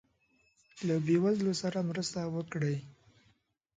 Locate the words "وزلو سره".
1.23-1.79